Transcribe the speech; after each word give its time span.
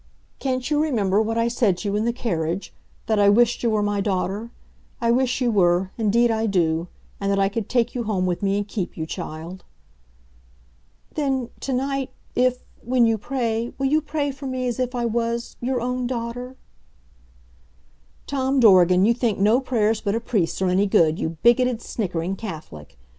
"Can't 0.39 0.71
you 0.71 0.81
remember 0.81 1.21
what 1.21 1.37
I 1.37 1.47
said 1.47 1.77
to 1.77 1.87
you 1.89 1.95
in 1.95 2.05
the 2.05 2.11
carriage 2.11 2.73
that 3.05 3.19
I 3.19 3.29
wished 3.29 3.61
you 3.61 3.69
were 3.69 3.83
my 3.83 4.01
daughter. 4.01 4.49
I 4.99 5.11
wish 5.11 5.41
you 5.41 5.51
were, 5.51 5.91
indeed 5.95 6.31
I 6.31 6.47
do, 6.47 6.87
and 7.19 7.31
that 7.31 7.37
I 7.37 7.49
could 7.49 7.69
take 7.69 7.93
you 7.93 8.05
home 8.05 8.25
with 8.25 8.41
me 8.41 8.57
and 8.57 8.67
keep 8.67 8.97
you, 8.97 9.05
child." 9.05 9.63
"Then 11.13 11.51
to 11.59 11.71
night 11.73 12.09
if 12.33 12.63
when 12.83 13.05
you 13.05 13.19
pray 13.19 13.73
will 13.77 13.85
you 13.85 14.01
pray 14.01 14.31
for 14.31 14.47
me 14.47 14.65
as 14.65 14.79
if 14.79 14.95
I 14.95 15.05
was 15.05 15.55
your 15.61 15.79
own 15.79 16.07
daughter?" 16.07 16.55
Tom 18.25 18.59
Dorgan, 18.59 19.05
you 19.05 19.13
think 19.13 19.37
no 19.37 19.59
prayers 19.61 20.01
but 20.01 20.15
a 20.15 20.19
priest's 20.19 20.63
are 20.63 20.67
any 20.67 20.87
good, 20.87 21.19
you 21.19 21.37
bigoted, 21.43 21.79
snickering 21.79 22.35
Catholic! 22.35 22.97